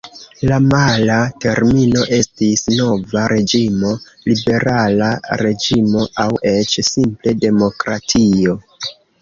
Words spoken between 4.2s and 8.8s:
Liberala Reĝimo aŭ eĉ simple Demokratio.